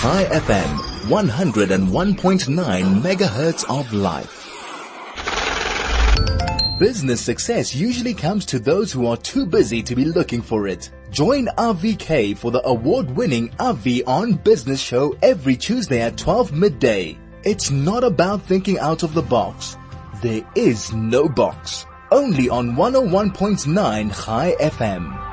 [0.00, 0.78] Chai FM,
[1.10, 4.48] 101.9 megahertz of life.
[6.78, 10.88] Business success usually comes to those who are too busy to be looking for it.
[11.10, 17.18] Join RVK for the award-winning RV on Business show every Tuesday at 12 midday.
[17.44, 19.76] It's not about thinking out of the box.
[20.22, 21.84] There is no box.
[22.10, 25.29] Only on 101.9 Chai FM.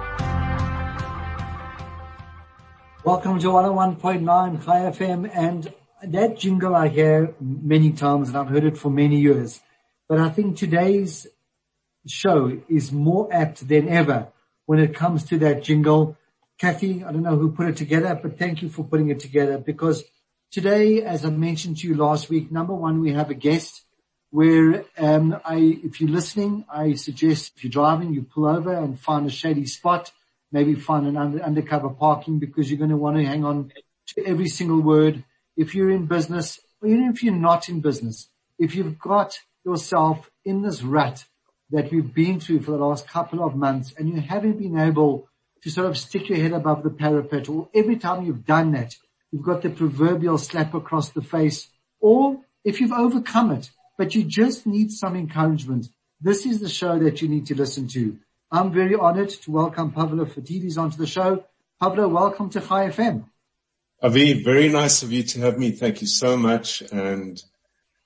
[3.08, 8.66] Welcome to 101.9 Chai FM and that jingle I hear many times and I've heard
[8.66, 9.62] it for many years.
[10.10, 11.26] But I think today's
[12.06, 14.28] show is more apt than ever
[14.66, 16.18] when it comes to that jingle.
[16.60, 19.58] Kathy, I don't know who put it together, but thank you for putting it together
[19.58, 20.04] because
[20.52, 23.86] today, as I mentioned to you last week, number one, we have a guest
[24.32, 29.00] where, um, I, if you're listening, I suggest if you're driving, you pull over and
[29.00, 30.12] find a shady spot,
[30.52, 33.72] maybe find an under, undercover parking because you're going to want to hang on
[34.08, 35.24] to every single word.
[35.56, 40.30] If you're in business, or even if you're not in business, if you've got yourself
[40.46, 41.26] in this rut
[41.72, 45.28] that we've been through for the last couple of months and you haven't been able
[45.64, 48.96] to sort of stick your head above the parapet or every time you've done that,
[49.32, 51.68] you've got the proverbial slap across the face
[52.00, 55.88] or if you've overcome it, but you just need some encouragement.
[56.22, 58.18] This is the show that you need to listen to.
[58.50, 61.44] I'm very honored to welcome Pavlo Phitidis onto the show.
[61.82, 63.26] Pavlo, welcome to Chai FM.
[64.02, 65.72] Avi, very nice of you to have me.
[65.72, 66.82] Thank you so much.
[66.82, 67.44] And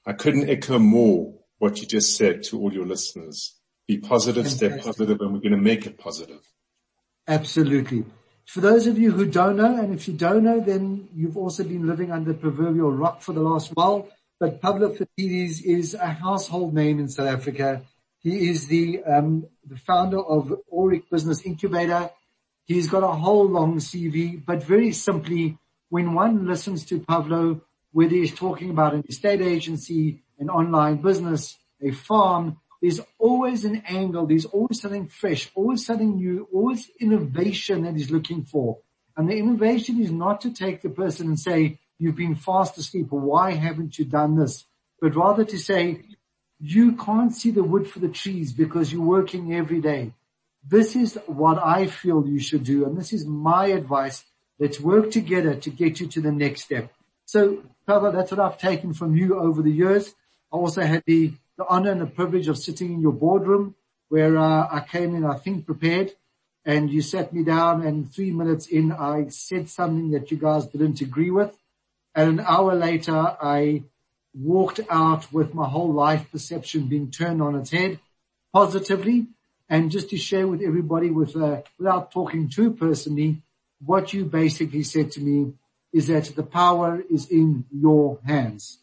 [0.04, 3.54] I couldn't echo more what you just said to all your listeners.
[3.88, 4.72] Be positive, Fantastic.
[4.72, 6.42] stay positive, and we're going to make it positive.
[7.28, 8.06] Absolutely.
[8.46, 11.64] For those of you who don't know, and if you don't know, then you've also
[11.64, 14.10] been living under proverbial rock for the last while.
[14.40, 17.84] But Pavlo Phitidis is a household name in South Africa.
[18.24, 22.12] He is the, um, the founder of Aurik Business Incubator.
[22.66, 25.58] He's got a whole long CV, but very simply,
[25.90, 31.58] when one listens to Pavlo, whether he's talking about an estate agency, an online business,
[31.82, 34.26] a farm, there's always an angle.
[34.28, 38.80] There's always something fresh, always something new, always innovation that he's looking for.
[39.18, 43.08] And the innovation is not to take the person and say, you've been fast asleep.
[43.10, 44.66] Why haven't you done this?
[45.00, 46.04] But rather to say,
[46.62, 50.14] you can't see the wood for the trees because you're working every day.
[50.68, 52.86] This is what I feel you should do.
[52.86, 54.24] And this is my advice.
[54.60, 56.94] Let's work together to get you to the next step.
[57.26, 60.14] So, Pavlo, that's what I've taken from you over the years.
[60.54, 63.74] I also had the, the honor and the privilege of sitting in your boardroom
[64.10, 66.12] where uh, I came in, I think, prepared
[66.64, 70.68] and you sat me down and three minutes in, I said something that you guys
[70.68, 71.58] didn't agree with.
[72.14, 73.84] And an hour later, I
[74.34, 78.00] walked out with my whole life perception being turned on its head
[78.54, 79.28] positively.
[79.70, 83.42] And just to share with everybody with, uh, without talking too personally,
[83.84, 85.54] what you basically said to me
[85.94, 88.80] is that the power is in your hands.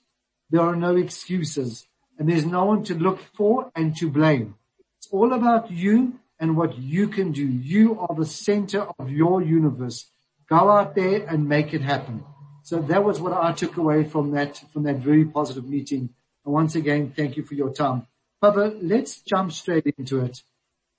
[0.51, 1.87] There are no excuses
[2.19, 4.55] and there's no one to look for and to blame.
[4.99, 7.47] It's all about you and what you can do.
[7.47, 10.07] You are the center of your universe.
[10.49, 12.25] Go out there and make it happen.
[12.69, 16.11] So that was what I took away from that, from that very positive meeting.
[16.45, 18.07] And once again, thank you for your time.
[18.43, 20.43] Papa, let's jump straight into it.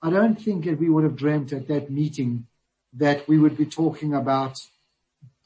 [0.02, 2.48] I don't think that we would have dreamt at that meeting
[2.94, 4.58] that we would be talking about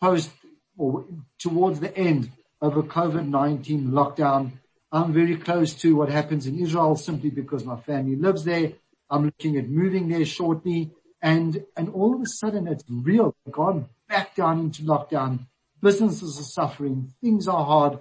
[0.00, 0.30] post
[0.78, 1.04] or
[1.38, 4.52] towards the end of a COVID-19 lockdown.
[4.90, 8.72] I'm very close to what happens in Israel simply because my family lives there.
[9.10, 10.90] I'm looking at moving there shortly
[11.20, 13.36] and, and all of a sudden it's real.
[13.50, 15.40] Gone back down into lockdown.
[15.84, 17.12] Businesses are suffering.
[17.20, 17.98] Things are hard.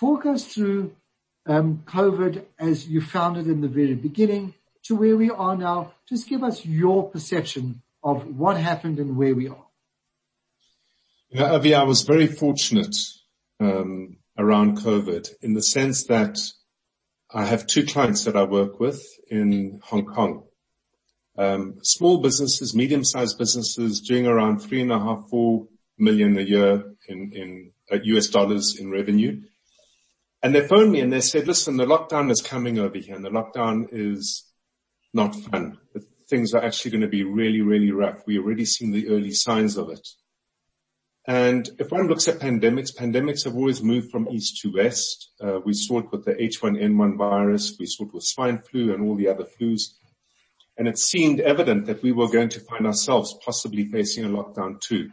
[0.00, 0.96] Talk us through
[1.44, 5.92] um, COVID as you found it in the very beginning to where we are now.
[6.08, 9.66] Just give us your perception of what happened and where we are.
[11.28, 12.96] You know, Avi, I was very fortunate
[13.60, 16.38] um, around COVID in the sense that
[17.30, 20.44] I have two clients that I work with in Hong Kong.
[21.36, 25.66] Um, small businesses, medium-sized businesses doing around three and a half, four
[25.98, 29.42] million a year in, in uh, US dollars in revenue.
[30.42, 33.24] And they phoned me and they said, listen, the lockdown is coming over here and
[33.24, 34.44] the lockdown is
[35.12, 35.78] not fun.
[36.28, 38.22] Things are actually going to be really, really rough.
[38.26, 40.06] We're already seeing the early signs of it.
[41.26, 45.30] And if one looks at pandemics, pandemics have always moved from east to west.
[45.40, 47.76] Uh, we saw it with the H1N1 virus.
[47.80, 49.94] We saw it with swine flu and all the other flus.
[50.78, 54.80] And it seemed evident that we were going to find ourselves possibly facing a lockdown
[54.80, 55.10] too.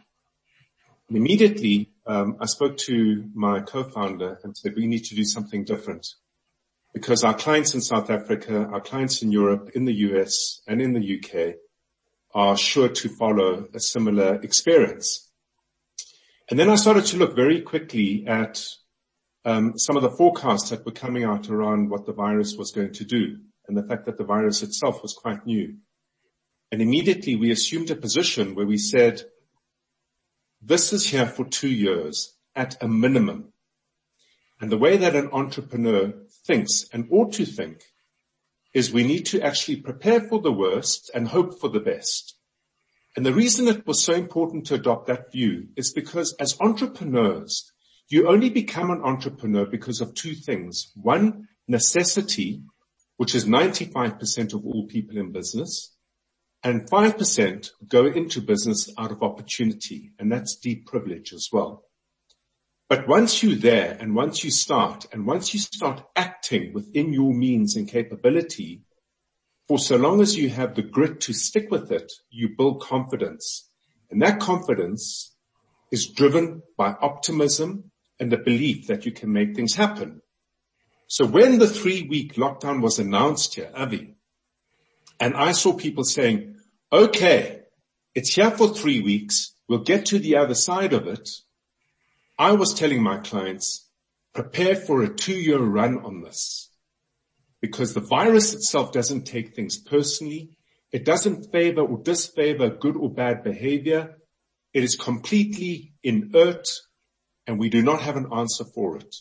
[1.13, 5.63] And immediately, um, I spoke to my co-founder and said, we need to do something
[5.63, 6.07] different
[6.91, 10.93] because our clients in South Africa, our clients in Europe, in the US and in
[10.93, 11.57] the UK
[12.33, 15.29] are sure to follow a similar experience.
[16.49, 18.65] And then I started to look very quickly at
[19.45, 22.93] um, some of the forecasts that were coming out around what the virus was going
[22.93, 23.37] to do
[23.67, 25.75] and the fact that the virus itself was quite new.
[26.71, 29.21] And immediately we assumed a position where we said,
[30.65, 33.51] this is here for two years at a minimum.
[34.61, 36.13] And the way that an entrepreneur
[36.45, 37.83] thinks and ought to think
[38.73, 42.35] is we need to actually prepare for the worst and hope for the best.
[43.15, 47.71] And the reason it was so important to adopt that view is because as entrepreneurs,
[48.09, 50.91] you only become an entrepreneur because of two things.
[50.95, 52.63] One, necessity,
[53.17, 55.92] which is 95% of all people in business,
[56.63, 61.83] and 5% go into business out of opportunity, and that's deep privilege as well.
[62.89, 67.33] But once you're there and once you start and once you start acting within your
[67.33, 68.83] means and capability,
[69.67, 73.69] for so long as you have the grit to stick with it, you build confidence.
[74.11, 75.33] And that confidence
[75.91, 80.21] is driven by optimism and the belief that you can make things happen.
[81.07, 84.15] So when the three week lockdown was announced here, Avi,
[85.23, 86.57] and I saw people saying,
[86.91, 87.61] okay,
[88.13, 89.55] it's here for three weeks.
[89.69, 91.29] We'll get to the other side of it.
[92.37, 93.89] I was telling my clients,
[94.33, 96.69] prepare for a two year run on this
[97.61, 100.57] because the virus itself doesn't take things personally.
[100.91, 104.17] It doesn't favor or disfavor good or bad behavior.
[104.73, 106.67] It is completely inert
[107.47, 109.15] and we do not have an answer for it.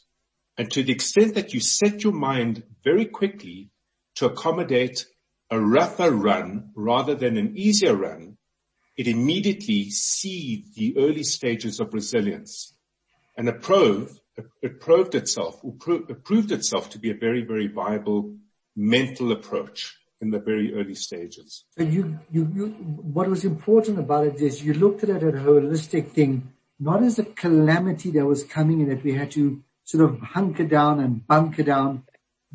[0.58, 3.70] And to the extent that you set your mind very quickly
[4.16, 5.06] to accommodate
[5.52, 8.38] a rougher run rather than an easier run,
[8.96, 12.74] it immediately seeds the early stages of resilience.
[13.36, 14.18] And it proved,
[14.62, 18.34] it proved itself, it proved itself to be a very, very viable
[18.74, 21.64] mental approach in the very early stages.
[21.76, 25.34] And you, you, you, what was important about it is you looked at it as
[25.34, 26.50] a holistic thing,
[26.80, 30.64] not as a calamity that was coming and that we had to sort of hunker
[30.64, 32.04] down and bunker down.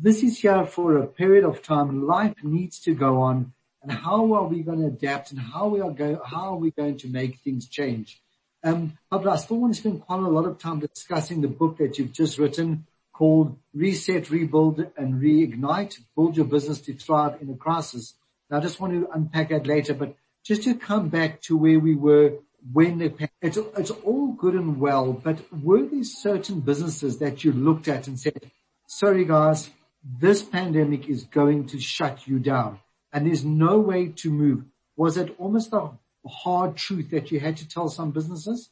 [0.00, 2.06] This is here for a period of time.
[2.06, 3.52] Life needs to go on.
[3.82, 6.70] And how are we going to adapt and how we are going, how are we
[6.70, 8.20] going to make things change?
[8.62, 11.78] Um, but I still want to spend quite a lot of time discussing the book
[11.78, 17.50] that you've just written called Reset, Rebuild and Reignite, Build Your Business to Thrive in
[17.50, 18.14] a Crisis.
[18.50, 20.14] Now I just want to unpack that later, but
[20.44, 22.34] just to come back to where we were
[22.72, 27.52] when the, it's, it's all good and well, but were there certain businesses that you
[27.52, 28.52] looked at and said,
[28.86, 29.70] sorry guys,
[30.02, 32.78] this pandemic is going to shut you down
[33.12, 34.64] and there's no way to move.
[34.96, 35.90] Was it almost a
[36.26, 38.70] hard truth that you had to tell some businesses?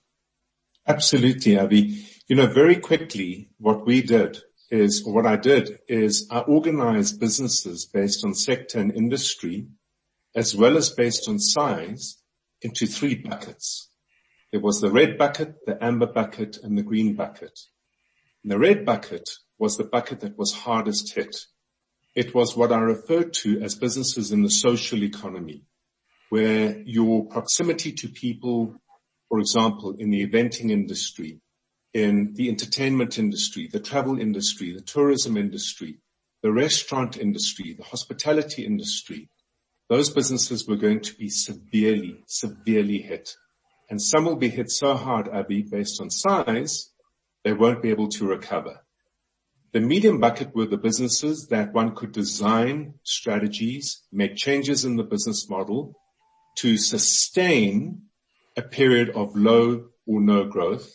[0.86, 2.04] Absolutely, Avi.
[2.28, 4.38] You know, very quickly, what we did
[4.70, 9.68] is, or what I did is I organized businesses based on sector and industry,
[10.34, 12.18] as well as based on size
[12.62, 13.90] into three buckets.
[14.52, 17.58] There was the red bucket, the amber bucket, and the green bucket.
[18.42, 21.36] And the red bucket was the bucket that was hardest hit.
[22.14, 25.64] It was what I referred to as businesses in the social economy
[26.28, 28.80] where your proximity to people,
[29.28, 31.40] for example, in the eventing industry,
[31.94, 35.98] in the entertainment industry, the travel industry, the tourism industry,
[36.42, 39.28] the restaurant industry, the hospitality industry,
[39.88, 43.36] those businesses were going to be severely, severely hit.
[43.88, 46.90] And some will be hit so hard, Avi, based on size,
[47.44, 48.80] they won't be able to recover.
[49.72, 55.02] The medium bucket were the businesses that one could design strategies, make changes in the
[55.02, 55.94] business model,
[56.58, 58.02] to sustain
[58.56, 60.90] a period of low or no growth.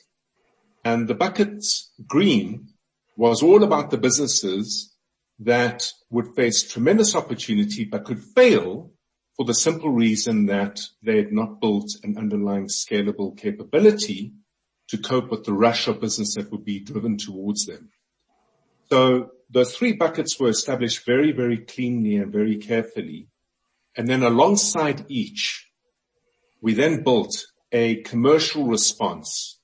[0.84, 2.70] And the buckets green
[3.16, 4.96] was all about the businesses
[5.40, 8.92] that would face tremendous opportunity but could fail
[9.36, 14.34] for the simple reason that they had not built an underlying scalable capability
[14.88, 17.90] to cope with the rush of business that would be driven towards them.
[18.92, 23.30] So the three buckets were established very, very cleanly and very carefully.
[23.96, 25.66] And then alongside each,
[26.62, 27.34] we then built
[27.72, 29.60] a commercial response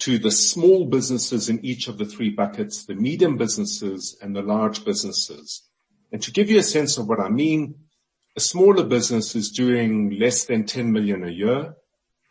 [0.00, 4.42] to the small businesses in each of the three buckets, the medium businesses and the
[4.42, 5.62] large businesses.
[6.10, 7.76] And to give you a sense of what I mean,
[8.36, 11.76] a smaller business is doing less than 10 million a year.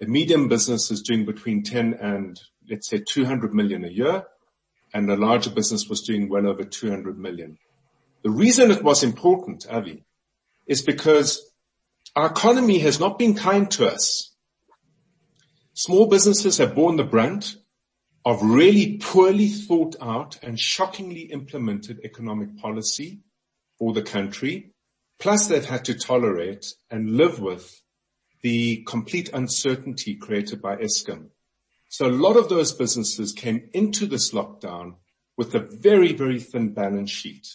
[0.02, 2.38] A medium business is doing between 10 and
[2.70, 4.26] let's say 200 million a year.
[4.94, 7.58] And a larger business was doing well over 200 million.
[8.24, 10.04] The reason it was important, Avi,
[10.66, 11.52] is because
[12.16, 14.34] our economy has not been kind to us.
[15.74, 17.56] Small businesses have borne the brunt
[18.26, 23.20] of really poorly thought out and shockingly implemented economic policy
[23.78, 24.72] for the country.
[25.20, 27.82] Plus they've had to tolerate and live with
[28.42, 31.30] the complete uncertainty created by Eskom.
[31.90, 34.96] So a lot of those businesses came into this lockdown
[35.38, 37.48] with a very, very thin balance sheet.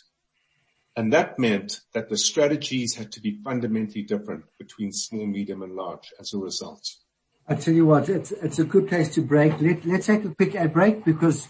[0.96, 5.74] And that meant that the strategies had to be fundamentally different between small, medium and
[5.74, 6.88] large as a result.
[7.48, 9.60] I tell you what, it's, it's a good place to break.
[9.60, 11.48] Let, let's take a quick ad break because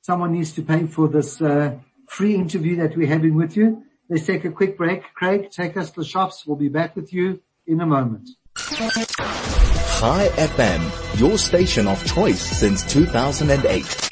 [0.00, 3.84] someone needs to pay for this uh, free interview that we're having with you.
[4.08, 5.02] Let's take a quick break.
[5.14, 6.46] Craig, take us to the shops.
[6.46, 8.28] We'll be back with you in a moment.
[8.56, 14.10] Chai FM, your station of choice since 2008.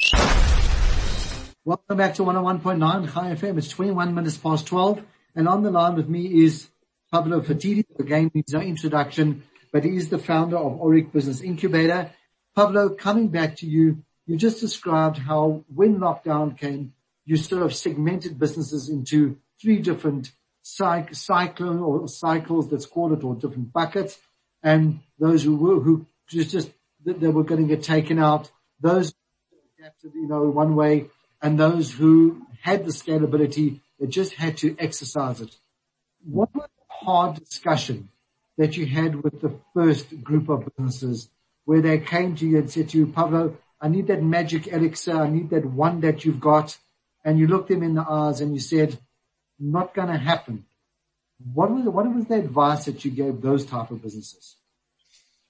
[1.65, 3.57] Welcome back to 101.9 Chai FM.
[3.57, 5.03] It's 21 minutes past 12
[5.35, 6.69] and on the line with me is
[7.11, 7.85] Pavlo Fatidi.
[7.99, 12.11] Again, needs no introduction, but he is the founder of Aurik Business Incubator.
[12.55, 16.93] Pavlo, coming back to you, you just described how when lockdown came,
[17.25, 20.31] you sort of segmented businesses into three different
[20.63, 24.17] cyc- cyclone or cycles, let's call it, or different buckets.
[24.61, 26.71] And those who were, who just, just,
[27.05, 28.51] they were going to get taken out.
[28.81, 29.13] Those
[29.79, 31.07] adapted, you know, one way
[31.41, 35.55] and those who had the scalability, they just had to exercise it.
[36.25, 38.09] What was the hard discussion
[38.57, 41.29] that you had with the first group of businesses
[41.65, 45.17] where they came to you and said to you, Pavlo, I need that magic elixir.
[45.17, 46.77] I need that one that you've got.
[47.25, 48.97] And you looked them in the eyes and you said,
[49.59, 50.65] not going to happen.
[51.53, 54.55] What was, what was the advice that you gave those type of businesses?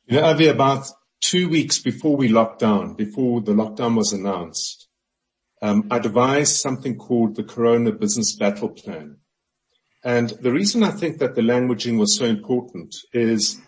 [0.07, 0.87] You know, Avi, about
[1.23, 4.89] two weeks before we locked down, before the lockdown was announced,
[5.61, 9.17] um, I devised something called the Corona Business Battle Plan.
[10.03, 13.61] And the reason I think that the languaging was so important is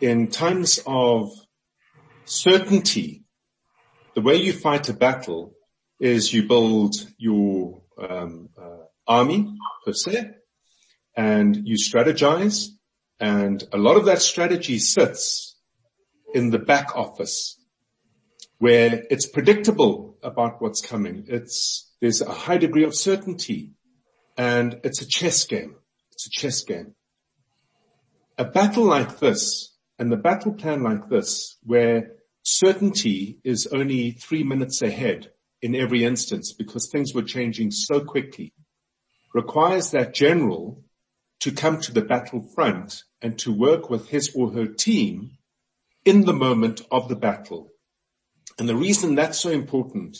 [0.00, 1.30] in times of
[2.24, 3.22] certainty,
[4.16, 5.54] the way you fight a battle
[6.00, 10.30] is you build your um, uh, army per se,
[11.16, 12.66] and you strategize,
[13.20, 15.55] and a lot of that strategy sits
[16.34, 17.58] in the back office
[18.58, 21.24] where it's predictable about what's coming.
[21.28, 23.72] It's, there's a high degree of certainty
[24.36, 25.76] and it's a chess game.
[26.12, 26.94] It's a chess game.
[28.38, 34.42] A battle like this and the battle plan like this where certainty is only three
[34.42, 35.30] minutes ahead
[35.62, 38.52] in every instance because things were changing so quickly
[39.34, 40.82] requires that general
[41.40, 45.30] to come to the battlefront and to work with his or her team
[46.06, 47.70] in the moment of the battle
[48.58, 50.16] and the reason that's so important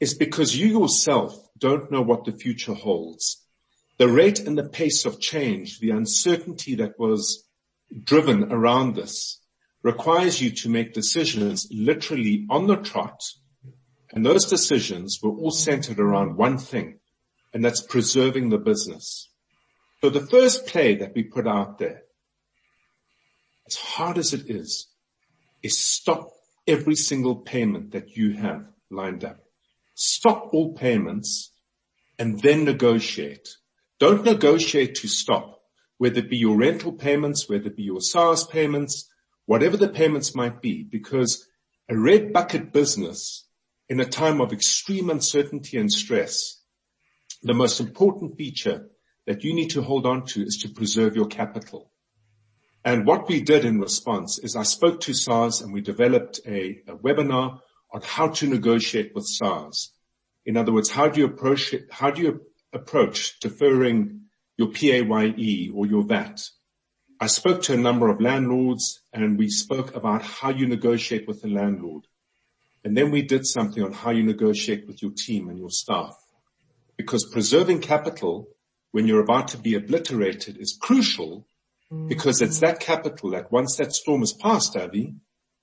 [0.00, 3.44] is because you yourself don't know what the future holds.
[3.98, 7.46] The rate and the pace of change, the uncertainty that was
[8.04, 9.40] driven around this
[9.82, 13.20] requires you to make decisions literally on the trot.
[14.12, 17.00] And those decisions were all centered around one thing,
[17.52, 19.28] and that's preserving the business.
[20.00, 22.02] So the first play that we put out there,
[23.66, 24.86] as hard as it is,
[25.62, 26.30] is stop
[26.66, 29.40] every single payment that you have lined up.
[29.94, 31.52] Stop all payments
[32.18, 33.48] and then negotiate.
[33.98, 35.60] Don't negotiate to stop,
[35.96, 39.08] whether it be your rental payments, whether it be your SARS payments,
[39.46, 41.46] whatever the payments might be, because
[41.88, 43.46] a red bucket business
[43.88, 46.62] in a time of extreme uncertainty and stress,
[47.42, 48.88] the most important feature
[49.26, 51.90] that you need to hold on to is to preserve your capital.
[52.88, 56.80] And what we did in response is I spoke to SARS and we developed a,
[56.88, 57.60] a webinar
[57.92, 59.92] on how to negotiate with SARS.
[60.46, 61.74] In other words, how do you approach?
[61.90, 62.40] How do you
[62.72, 64.22] approach deferring
[64.56, 66.40] your PAYE or your VAT?
[67.20, 71.42] I spoke to a number of landlords and we spoke about how you negotiate with
[71.42, 72.06] the landlord.
[72.84, 76.16] And then we did something on how you negotiate with your team and your staff.
[76.96, 78.48] Because preserving capital
[78.92, 81.46] when you're about to be obliterated is crucial
[82.08, 85.14] because it's that capital that once that storm is past, Avi,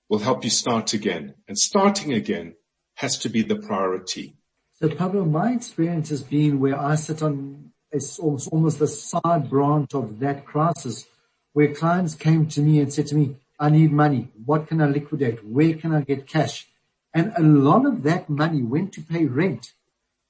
[0.08, 1.34] will help you start again.
[1.48, 2.54] And starting again
[2.94, 4.36] has to be the priority.
[4.74, 9.48] So Pavlo, my experience has been where I sit on it's almost, almost a side
[9.48, 11.06] branch of that crisis
[11.52, 14.28] where clients came to me and said to me, I need money.
[14.44, 15.44] What can I liquidate?
[15.44, 16.66] Where can I get cash?
[17.14, 19.72] And a lot of that money went to pay rent.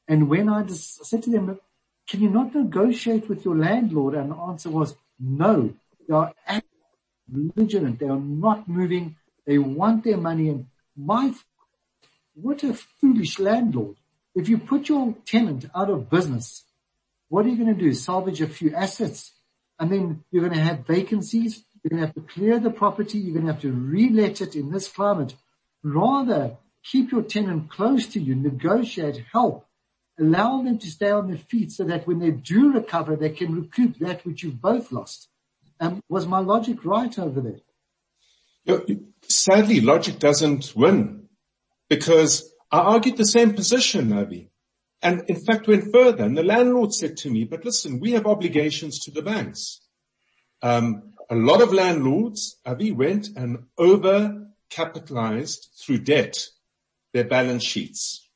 [0.07, 1.59] And when I just said to them,
[2.09, 4.15] can you not negotiate with your landlord?
[4.15, 5.75] And the answer was no.
[6.09, 6.33] They are
[7.29, 7.99] vigilant.
[7.99, 9.17] They are not moving.
[9.47, 10.49] They want their money.
[10.49, 11.35] And my,
[12.35, 13.97] what a foolish landlord.
[14.35, 16.65] If you put your tenant out of business,
[17.29, 17.93] what are you going to do?
[17.93, 19.33] Salvage a few assets
[19.79, 21.65] and then you're going to have vacancies.
[21.83, 23.19] You're going to have to clear the property.
[23.19, 25.35] You're going to have to relet it in this climate.
[25.83, 29.67] Rather keep your tenant close to you, negotiate, help,
[30.19, 33.55] allow them to stay on their feet so that when they do recover, they can
[33.55, 35.29] recoup that which you've both lost.
[35.81, 37.61] Um, was my logic right over there?
[39.29, 41.29] sadly, logic doesn't win.
[41.89, 44.51] because I argued the same position, Avi.
[45.03, 48.27] And in fact went further and the landlord said to me, but listen, we have
[48.27, 49.81] obligations to the banks.
[50.63, 56.49] Um, a lot of landlords, Avi, went and over capitalized through debt
[57.13, 58.29] their balance sheets.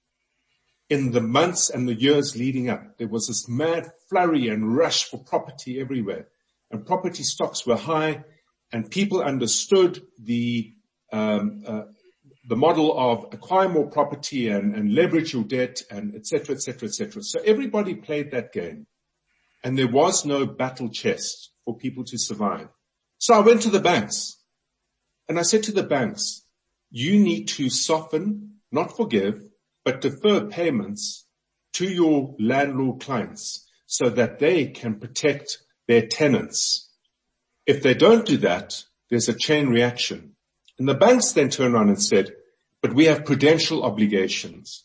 [0.89, 5.05] In the months and the years leading up, there was this mad flurry and rush
[5.05, 6.29] for property everywhere
[6.71, 8.25] and property stocks were high
[8.73, 10.73] and people understood the,
[11.13, 11.83] um, uh,
[12.49, 16.89] the model of acquire more property and, leverage your debt and et cetera, et cetera,
[16.89, 17.23] et cetera.
[17.23, 18.87] So everybody played that game
[19.63, 22.69] and there was no battle chest for people to survive.
[23.19, 24.37] So I went to the banks
[25.29, 26.45] and I said to the banks,
[26.91, 29.43] you need to soften, not forgive,
[29.85, 31.27] but defer payments
[31.75, 35.59] to your landlord clients so that they can protect
[35.91, 36.89] their tenants.
[37.67, 40.37] If they don't do that, there's a chain reaction.
[40.79, 42.31] And the banks then turned around and said,
[42.81, 44.85] but we have prudential obligations.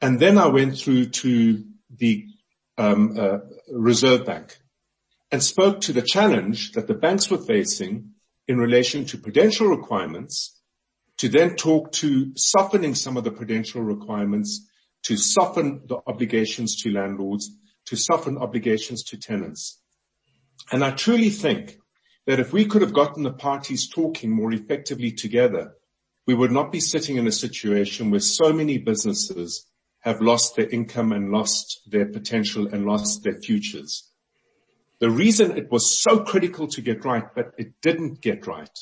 [0.00, 2.26] And then I went through to the
[2.78, 3.38] um, uh,
[3.72, 4.56] Reserve Bank
[5.32, 8.12] and spoke to the challenge that the banks were facing
[8.46, 10.60] in relation to prudential requirements
[11.16, 14.64] to then talk to softening some of the prudential requirements
[15.02, 17.50] to soften the obligations to landlords,
[17.86, 19.80] to soften obligations to tenants.
[20.70, 21.78] And I truly think
[22.26, 25.74] that if we could have gotten the parties talking more effectively together,
[26.26, 29.66] we would not be sitting in a situation where so many businesses
[30.00, 34.10] have lost their income and lost their potential and lost their futures.
[35.00, 38.78] The reason it was so critical to get right, but it didn't get right,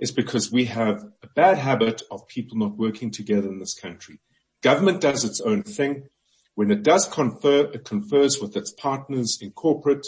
[0.00, 4.18] is because we have a bad habit of people not working together in this country.
[4.62, 6.08] Government does its own thing.
[6.54, 10.06] When it does confer, it confers with its partners in corporate,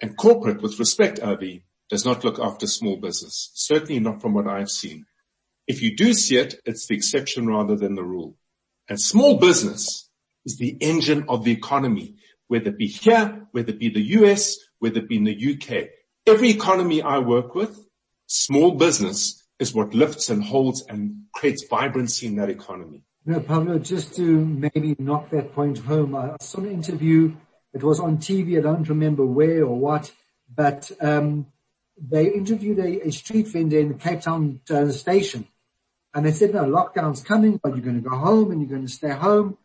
[0.00, 3.50] and corporate, with respect, Avi, does not look after small business.
[3.54, 5.06] Certainly not from what I've seen.
[5.66, 8.36] If you do see it, it's the exception rather than the rule.
[8.88, 10.08] And small business
[10.44, 12.16] is the engine of the economy,
[12.48, 15.88] whether it be here, whether it be the US, whether it be in the UK.
[16.26, 17.78] Every economy I work with,
[18.26, 23.04] small business is what lifts and holds and creates vibrancy in that economy.
[23.26, 27.34] No, Pavlo, just to maybe knock that point home, I saw an interview.
[27.74, 28.56] It was on TV.
[28.56, 30.12] I don't remember where or what,
[30.54, 31.46] but um,
[32.00, 35.48] they interviewed a, a, street vendor in Cape Town uh, station,
[36.14, 38.86] and they said, no, lockdown's coming, but you're going to go home and you're going
[38.86, 39.58] to stay home.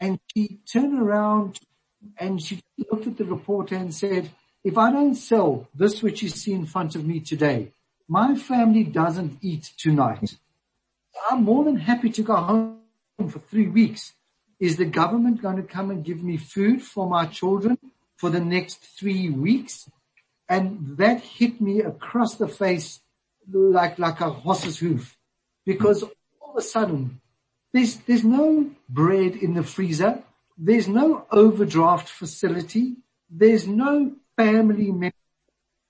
[0.00, 1.60] And she turned around
[2.18, 4.30] and she looked at the reporter and said,
[4.64, 7.72] if I don't sell this which you see in front of me today,
[8.08, 10.36] my family doesn't eat tonight.
[11.30, 12.78] I'm more than happy to go home
[13.28, 14.12] for three weeks.
[14.58, 17.78] Is the government going to come and give me food for my children
[18.16, 19.88] for the next three weeks?
[20.48, 23.00] And that hit me across the face
[23.52, 25.16] like, like a horse's hoof
[25.64, 26.02] because
[26.40, 27.20] all of a sudden
[27.72, 30.22] there's, there's no bread in the freezer.
[30.56, 32.96] There's no overdraft facility.
[33.28, 35.12] There's no family member.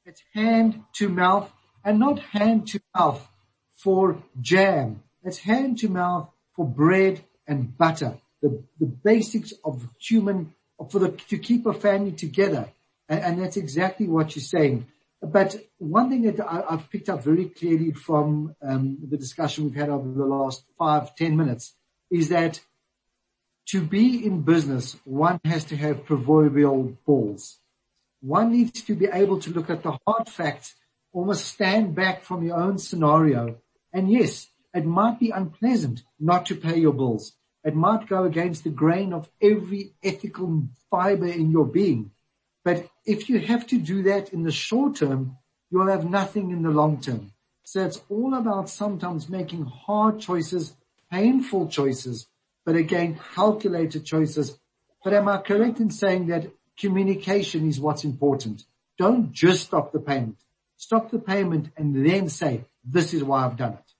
[0.04, 1.52] It's hand to mouth
[1.84, 3.28] and not hand to mouth
[3.74, 5.02] for jam.
[5.22, 8.18] It's hand to mouth for bread and butter.
[8.42, 10.54] The, the basics of human,
[10.90, 12.68] for the, to keep a family together.
[13.08, 14.86] And, and that's exactly what you're saying.
[15.22, 19.74] But one thing that I, have picked up very clearly from um, the discussion we've
[19.74, 21.74] had over the last five, ten minutes
[22.10, 22.60] is that
[23.70, 27.58] to be in business, one has to have proverbial balls.
[28.20, 30.74] One needs to be able to look at the hard facts,
[31.12, 33.56] almost stand back from your own scenario.
[33.92, 37.32] And yes, it might be unpleasant not to pay your bills.
[37.66, 42.12] It might go against the grain of every ethical fiber in your being.
[42.64, 46.62] But if you have to do that in the short term, you'll have nothing in
[46.62, 47.32] the long term.
[47.64, 50.76] So it's all about sometimes making hard choices,
[51.10, 52.28] painful choices,
[52.64, 54.56] but again, calculated choices.
[55.02, 58.64] But am I correct in saying that communication is what's important?
[58.96, 60.36] Don't just stop the payment.
[60.76, 63.92] Stop the payment and then say, this is why I've done it.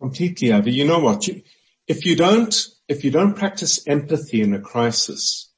[0.00, 0.72] Completely, Avi.
[0.72, 1.28] You know what?
[1.86, 2.54] If you don't,
[2.88, 5.52] if you don't practice empathy in a crisis,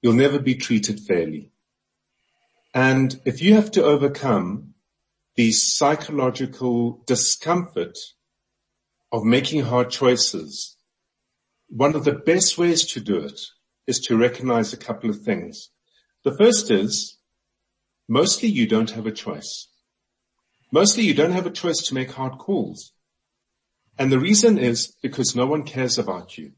[0.00, 1.50] you'll never be treated fairly.
[2.72, 4.74] And if you have to overcome
[5.34, 7.98] the psychological discomfort
[9.10, 10.76] of making hard choices,
[11.68, 13.40] one of the best ways to do it
[13.88, 15.70] is to recognize a couple of things.
[16.22, 17.18] The first is
[18.08, 19.68] mostly you don't have a choice.
[20.70, 22.92] Mostly you don't have a choice to make hard calls.
[23.98, 26.52] And the reason is because no one cares about you.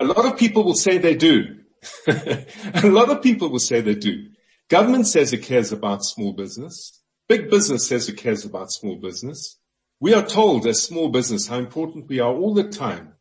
[0.00, 1.60] A lot of people will say they do.
[2.06, 2.46] a
[2.84, 4.28] lot of people will say they do.
[4.68, 7.00] Government says it cares about small business.
[7.28, 9.58] Big business says it cares about small business.
[10.00, 13.14] We are told as small business how important we are all the time.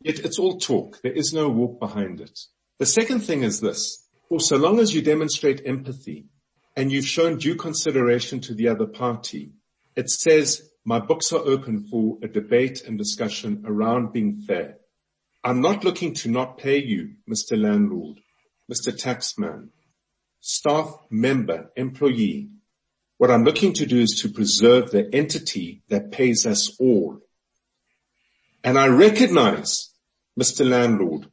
[0.00, 1.00] Yet it's all talk.
[1.02, 2.38] There is no walk behind it.
[2.78, 4.06] The second thing is this.
[4.28, 6.26] For so long as you demonstrate empathy
[6.76, 9.52] and you've shown due consideration to the other party,
[9.94, 14.76] it says my books are open for a debate and discussion around being fair.
[15.42, 17.60] I'm not looking to not pay you, Mr.
[17.60, 18.20] Landlord,
[18.72, 18.96] Mr.
[18.96, 19.70] Taxman,
[20.40, 22.50] staff member, employee.
[23.18, 27.18] What I'm looking to do is to preserve the entity that pays us all.
[28.62, 29.90] And I recognize,
[30.40, 30.64] Mr.
[30.68, 31.26] Landlord,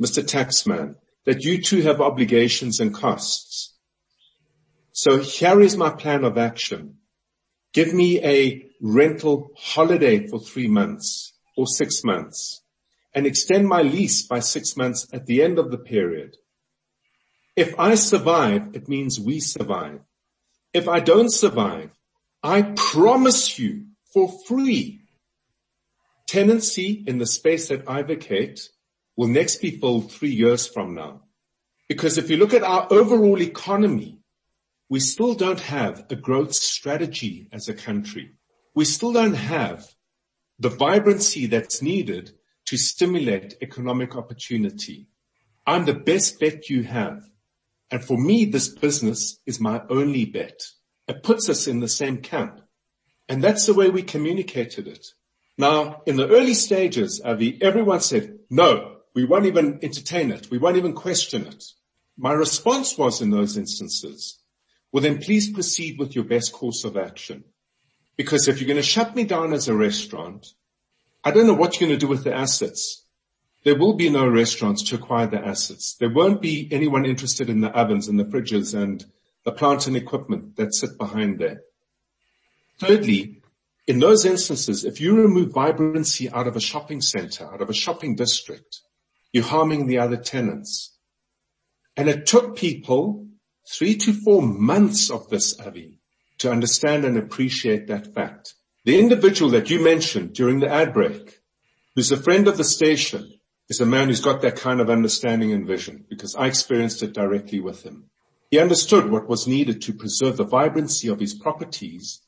[0.00, 0.22] Mr.
[0.22, 3.76] Taxman, that you too have obligations and costs.
[4.92, 6.98] So here is my plan of action.
[7.72, 12.62] Give me a rental holiday for three months or six months
[13.14, 16.36] and extend my lease by six months at the end of the period.
[17.56, 20.00] If I survive, it means we survive.
[20.72, 21.90] If I don't survive,
[22.42, 25.02] I promise you for free
[26.26, 28.68] tenancy in the space that I vacate
[29.16, 31.22] will next be filled three years from now.
[31.88, 34.21] Because if you look at our overall economy,
[34.92, 38.32] we still don't have a growth strategy as a country.
[38.74, 39.86] We still don't have
[40.58, 42.32] the vibrancy that's needed
[42.66, 45.08] to stimulate economic opportunity.
[45.66, 47.22] I'm the best bet you have.
[47.90, 50.60] And for me, this business is my only bet.
[51.08, 52.60] It puts us in the same camp.
[53.30, 55.06] And that's the way we communicated it.
[55.56, 60.50] Now, in the early stages, Avi, everyone said, no, we won't even entertain it.
[60.50, 61.64] We won't even question it.
[62.18, 64.41] My response was in those instances,
[64.92, 67.44] well then please proceed with your best course of action.
[68.16, 70.46] Because if you're going to shut me down as a restaurant,
[71.24, 73.04] I don't know what you're going to do with the assets.
[73.64, 75.96] There will be no restaurants to acquire the assets.
[75.98, 79.04] There won't be anyone interested in the ovens and the fridges and
[79.44, 81.62] the plant and equipment that sit behind there.
[82.78, 83.42] Thirdly,
[83.86, 87.74] in those instances, if you remove vibrancy out of a shopping center, out of a
[87.74, 88.80] shopping district,
[89.32, 90.96] you're harming the other tenants.
[91.96, 93.28] And it took people
[93.68, 95.98] three to four months of this, Avi,
[96.38, 98.54] to understand and appreciate that fact.
[98.84, 101.38] The individual that you mentioned during the ad break,
[101.94, 103.32] who's a friend of the station,
[103.68, 107.12] is a man who's got that kind of understanding and vision because I experienced it
[107.12, 108.10] directly with him.
[108.50, 112.20] He understood what was needed to preserve the vibrancy of his properties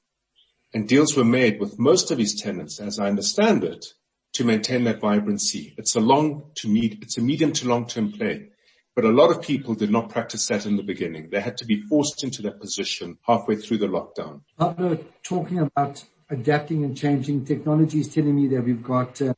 [0.74, 3.86] and deals were made with most of his tenants, as I understand it,
[4.34, 5.74] to maintain that vibrancy.
[5.78, 8.48] It's a long to meet, it's a medium to long term play.
[8.94, 11.30] But a lot of people did not practice that in the beginning.
[11.30, 14.42] They had to be forced into that position halfway through the lockdown.
[14.58, 19.34] Pavlo, talking about adapting and changing, technology is telling me that we've got uh,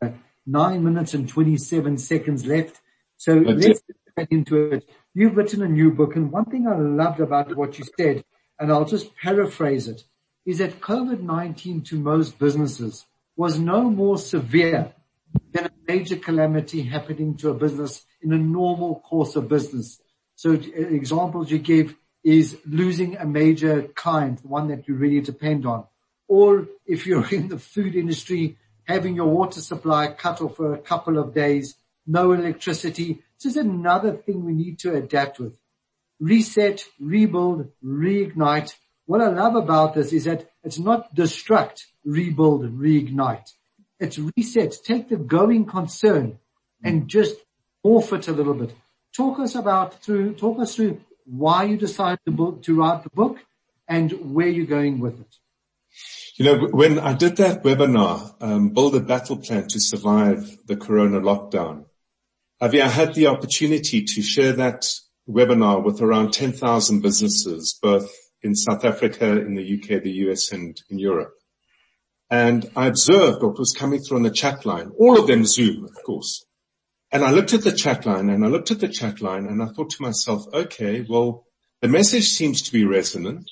[0.47, 2.81] nine minutes and 27 seconds left.
[3.17, 3.81] So let's
[4.17, 4.89] get into it.
[5.15, 8.25] You've written a new book and one thing I loved about what you said,
[8.59, 10.05] and I'll just paraphrase it,
[10.45, 14.93] is that COVID-19 to most businesses was no more severe
[15.53, 20.01] than a major calamity happening to a business in a normal course of business.
[20.35, 25.85] So examples you give is losing a major client, one that you really depend on.
[26.29, 30.79] Or if you're in the food industry, having your water supply cut off for a
[30.79, 31.75] couple of days,
[32.07, 33.23] no electricity.
[33.37, 35.59] This is another thing we need to adapt with.
[36.21, 38.75] Reset, rebuild, reignite.
[39.07, 43.53] What I love about this is that it's not destruct, rebuild, reignite.
[43.99, 44.75] It's reset.
[44.85, 46.39] Take the going concern
[46.83, 47.37] and just
[47.85, 48.75] morph it a little bit.
[49.15, 53.11] Talk us about through, talk us through why you decided to, book, to write the
[53.11, 53.39] book
[53.89, 55.37] and where you're going with it.
[56.37, 60.77] You know, when I did that webinar, um, build a battle plan to survive the
[60.77, 61.87] corona lockdown,
[62.61, 64.87] Avi, I had the opportunity to share that
[65.29, 68.11] webinar with around 10,000 businesses, both
[68.43, 71.35] in South Africa, in the UK, the US and in Europe.
[72.31, 75.85] And I observed what was coming through on the chat line, all of them Zoom,
[75.85, 76.45] of course.
[77.13, 79.63] And I looked at the chat line and I looked at the chat line and
[79.63, 81.47] I thought to myself, okay, well,
[81.81, 83.49] the message seems to be resonant.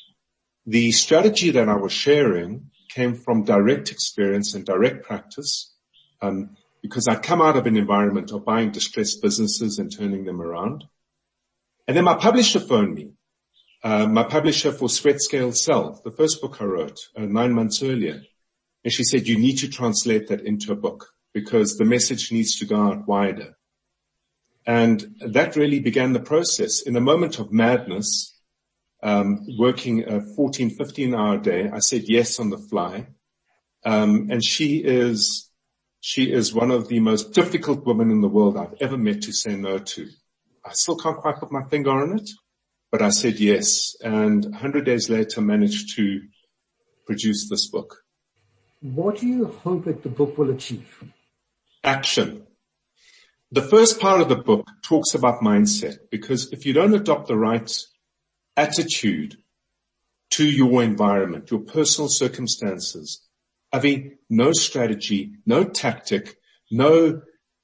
[0.66, 5.72] The strategy that I was sharing came from direct experience and direct practice,
[6.20, 10.40] um, because I'd come out of an environment of buying distressed businesses and turning them
[10.40, 10.84] around.
[11.86, 13.12] And then my publisher phoned me.
[13.82, 17.82] Uh, my publisher for Sweat Scale Sell, the first book I wrote uh, nine months
[17.82, 18.22] earlier.
[18.84, 22.58] And she said, you need to translate that into a book because the message needs
[22.58, 23.56] to go out wider.
[24.66, 26.82] And that really began the process.
[26.82, 28.38] In a moment of madness,
[29.02, 33.08] um, working a 14, 15 hour day, I said yes on the fly.
[33.84, 35.50] Um, and she is,
[36.00, 39.32] she is one of the most difficult women in the world I've ever met to
[39.32, 40.08] say no to.
[40.64, 42.30] I still can't quite put my finger on it,
[42.90, 43.96] but I said yes.
[44.02, 46.22] And 100 days later managed to
[47.06, 48.03] produce this book.
[48.84, 51.02] What do you hope that the book will achieve?
[51.82, 52.46] Action.
[53.50, 57.36] The first part of the book talks about mindset because if you don't adopt the
[57.36, 57.70] right
[58.58, 59.38] attitude
[60.32, 63.22] to your environment, your personal circumstances,
[63.72, 66.36] having no strategy, no tactic,
[66.70, 67.22] no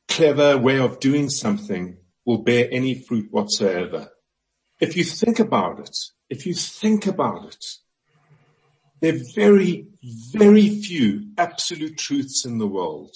[0.09, 4.09] clever way of doing something will bear any fruit whatsoever.
[4.81, 5.97] If you think about it,
[6.31, 7.65] if you think about it,
[9.01, 9.87] there are very,
[10.33, 13.15] very few absolute truths in the world.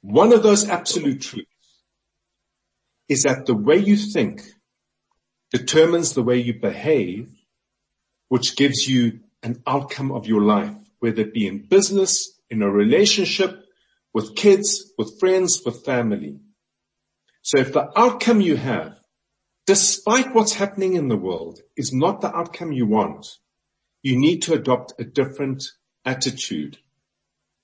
[0.00, 1.48] One of those absolute truths
[3.08, 4.42] is that the way you think
[5.50, 7.30] determines the way you behave,
[8.28, 12.70] which gives you an outcome of your life, whether it be in business, in a
[12.70, 13.64] relationship,
[14.12, 16.40] with kids, with friends, with family.
[17.42, 18.96] So if the outcome you have,
[19.66, 23.26] despite what's happening in the world, is not the outcome you want,
[24.08, 25.64] you need to adopt a different
[26.06, 26.78] attitude.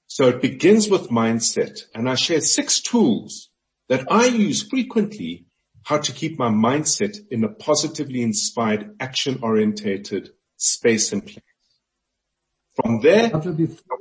[0.07, 3.49] So it begins with mindset and I share six tools
[3.89, 5.47] that I use frequently
[5.85, 11.41] how to keep my mindset in a positively inspired, action orientated space and place.
[12.77, 13.99] From there, before,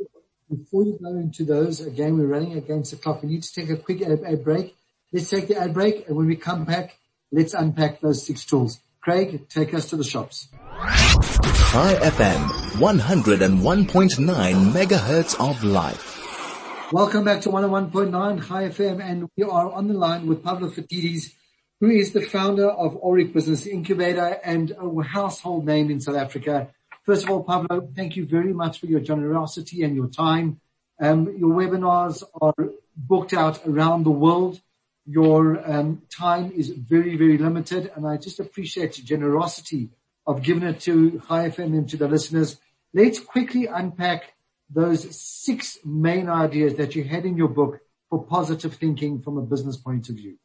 [0.49, 3.23] before you go into those, again, we're running against the clock.
[3.23, 4.75] We need to take a quick ad, ad break.
[5.13, 6.97] Let's take the ad break and when we come back,
[7.31, 8.81] let's unpack those six tools.
[9.03, 10.47] Craig, take us to the shops.
[10.53, 12.47] Chai FM,
[12.79, 16.89] 101.9 megahertz of life.
[16.93, 21.33] Welcome back to 101.9 Chai FM and we are on the line with Pavlo Phitidis,
[21.81, 26.69] who is the founder of Aurik Business Incubator and a household name in South Africa.
[27.05, 30.61] First of all, Pavlo, thank you very much for your generosity and your time.
[31.01, 32.53] Um, your webinars are
[32.95, 34.61] booked out around the world.
[35.05, 39.89] Your um, time is very, very limited, and I just appreciate your generosity
[40.25, 42.57] of giving it to Chai FM and to the listeners.
[42.93, 44.33] Let's quickly unpack
[44.69, 49.41] those six main ideas that you had in your book for positive thinking from a
[49.41, 50.37] business point of view.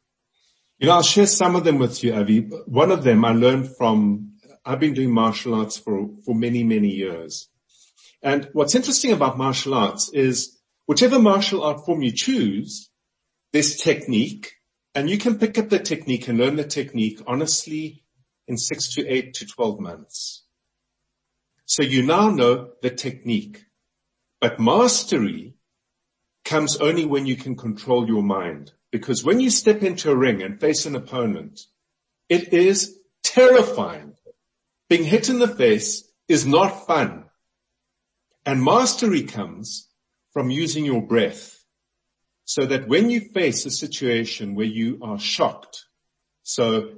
[0.79, 2.39] You know, I'll share some of them with you, Avi.
[2.65, 4.33] One of them I learned from,
[4.65, 7.49] I've been doing martial arts for, for many, many years.
[8.21, 12.88] And what's interesting about martial arts is whichever martial art form you choose,
[13.51, 14.53] there's technique
[14.95, 18.03] and you can pick up the technique and learn the technique honestly
[18.47, 20.43] in six to eight to 12 months.
[21.65, 23.63] So you now know the technique,
[24.41, 25.55] but mastery
[26.43, 28.71] comes only when you can control your mind.
[28.91, 31.61] Because when you step into a ring and face an opponent,
[32.27, 34.13] it is terrifying.
[34.89, 37.25] Being hit in the face is not fun.
[38.45, 39.87] And mastery comes
[40.31, 41.58] from using your breath
[42.49, 45.85] so that when you face a situation where you are shocked,
[46.41, 46.95] so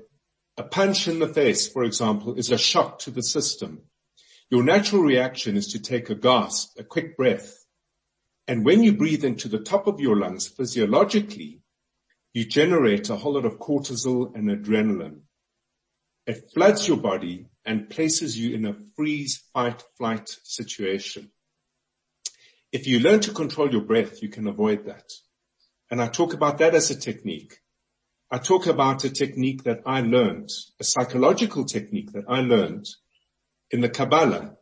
[0.56, 3.82] a punch in the face, for example, is a shock to the system.
[4.50, 7.54] Your natural reaction is to take a gasp, a quick breath.
[8.48, 11.60] And when you breathe into the top of your lungs physiologically,
[12.32, 15.24] you generate a whole lot of cortisol and adrenaline.
[16.28, 21.30] It floods your body and places you in a freeze, fight, flight situation.
[22.72, 25.12] If you learn to control your breath, you can avoid that.
[25.92, 27.60] And I talk about that as a technique.
[28.32, 30.50] I talk about a technique that I learned,
[30.80, 32.88] a psychological technique that I learned
[33.72, 34.56] in the Kabbalah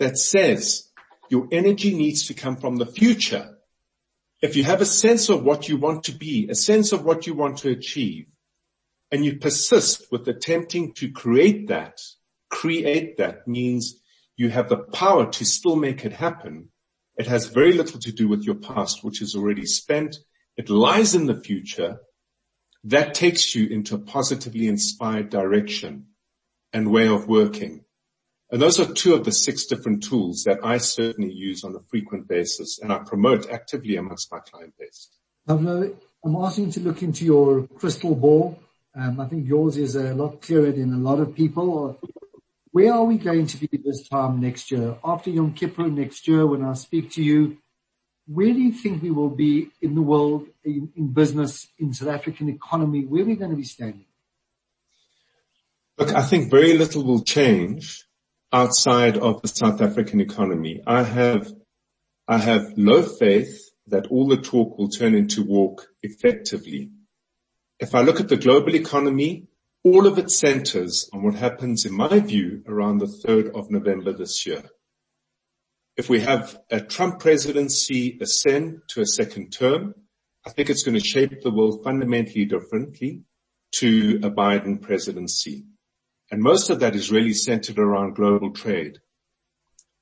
[0.00, 0.90] that says
[1.30, 3.56] your energy needs to come from the future.
[4.42, 7.28] If you have a sense of what you want to be, a sense of what
[7.28, 8.26] you want to achieve,
[9.12, 12.00] and you persist with attempting to create that,
[12.50, 14.00] create that means
[14.36, 16.70] you have the power to still make it happen.
[17.16, 20.16] It has very little to do with your past, which is already spent
[20.56, 22.00] it lies in the future.
[22.84, 26.06] That takes you into a positively inspired direction
[26.72, 27.84] and way of working.
[28.50, 31.80] And those are two of the six different tools that I certainly use on a
[31.90, 35.10] frequent basis and I promote actively amongst my client base.
[35.46, 38.58] Pavlo, I'm asking to look into your crystal ball.
[38.94, 41.98] Um, I think yours is a lot clearer than a lot of people.
[42.70, 44.96] Where are we going to be this time next year?
[45.04, 47.58] After Yom Kippur next year, when I speak to you,
[48.26, 52.08] where do you think we will be in the world, in, in business, in South
[52.08, 53.04] African economy?
[53.04, 54.06] Where are we going to be standing?
[55.96, 58.04] Look, I think very little will change
[58.52, 60.82] outside of the South African economy.
[60.86, 61.52] I have,
[62.26, 66.90] I have low faith that all the talk will turn into walk effectively.
[67.78, 69.46] If I look at the global economy,
[69.84, 74.12] all of it centers on what happens, in my view, around the 3rd of November
[74.12, 74.64] this year
[75.96, 79.94] if we have a Trump presidency ascend to a second term,
[80.46, 83.22] I think it's going to shape the world fundamentally differently
[83.76, 85.64] to a Biden presidency.
[86.30, 88.98] And most of that is really centered around global trade.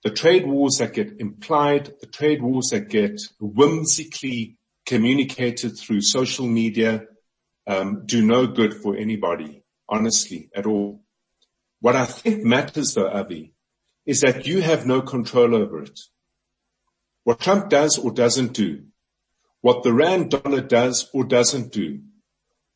[0.04, 6.46] the trade wars that get implied, the trade wars that get whimsically communicated through social
[6.46, 7.07] media,
[7.66, 11.02] um, do no good for anybody, honestly, at all.
[11.80, 13.53] What I think matters though, Avi,
[14.06, 15.98] is that you have no control over it.
[17.24, 18.84] What Trump does or doesn't do,
[19.62, 22.00] what the Rand dollar does or doesn't do,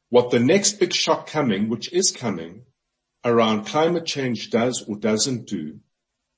[0.08, 2.62] what the next big shock coming, which is coming,
[3.24, 5.80] around climate change does or doesn't do,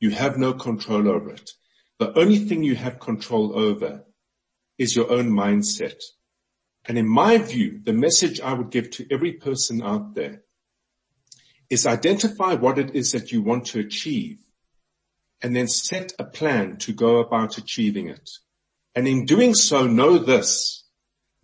[0.00, 1.50] you have no control over it.
[1.98, 4.05] The only thing you have control over
[4.79, 6.03] is your own mindset.
[6.87, 10.42] And in my view, the message I would give to every person out there
[11.68, 14.38] is identify what it is that you want to achieve
[15.42, 18.31] and then set a plan to go about achieving it.
[18.94, 20.85] And in doing so, know this,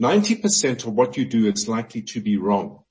[0.03, 2.83] 90% of what you do is likely to be wrong.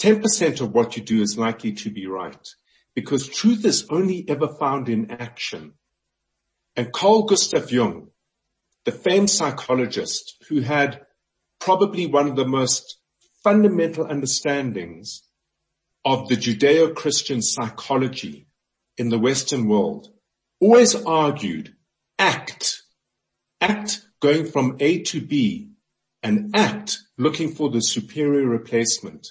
[0.00, 2.48] 10% of what you do is likely to be right
[2.94, 5.74] because truth is only ever found in action.
[6.76, 8.08] And Carl Gustav Jung,
[8.84, 11.02] the famed psychologist who had
[11.60, 12.98] probably one of the most
[13.44, 15.22] fundamental understandings
[16.04, 18.48] of the Judeo-Christian psychology
[18.98, 20.08] in the Western world,
[20.60, 21.74] always argued
[22.18, 22.82] act,
[23.60, 25.70] act going from A to B
[26.22, 29.28] and act looking for the superior replacement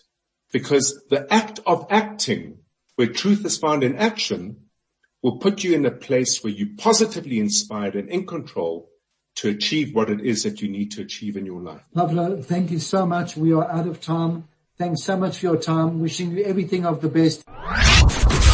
[0.51, 2.59] because the act of acting
[2.95, 4.57] where truth is found in action
[5.23, 8.89] will put you in a place where you're positively inspired and in control
[9.35, 11.81] to achieve what it is that you need to achieve in your life.
[11.95, 13.37] Pavlo, thank you so much.
[13.37, 14.47] We are out of time.
[14.77, 16.01] Thanks so much for your time.
[16.01, 17.43] Wishing you everything of the best.